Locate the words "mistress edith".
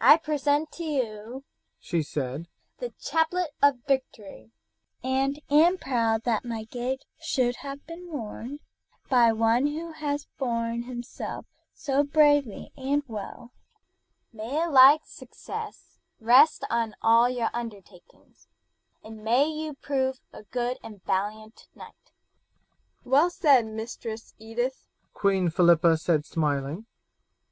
23.66-24.88